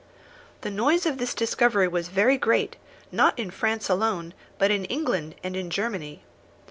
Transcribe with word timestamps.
The 0.61 0.71
noise 0.71 1.05
of 1.05 1.19
this 1.19 1.35
discovery 1.35 1.87
was 1.87 2.07
very 2.07 2.35
great, 2.35 2.75
not 3.11 3.37
in 3.37 3.51
France 3.51 3.87
alone, 3.87 4.33
but 4.57 4.71
in 4.71 4.85
England 4.85 5.35
and 5.43 5.55
in 5.55 5.69
Germany. 5.69 6.23